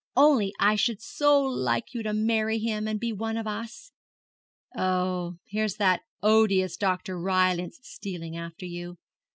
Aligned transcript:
Only 0.17 0.51
I 0.59 0.77
should 0.77 0.99
so 0.99 1.39
like 1.43 1.93
you 1.93 2.01
to 2.01 2.11
marry 2.11 2.57
him, 2.57 2.87
and 2.87 2.99
be 2.99 3.13
one 3.13 3.37
of 3.37 3.45
us. 3.45 3.91
Oh, 4.75 5.37
here's 5.45 5.75
that 5.75 6.01
odious 6.23 6.75
Dr. 6.75 7.19
Rylance 7.19 7.79
stealing 7.83 8.35
after 8.35 8.65
you. 8.65 8.97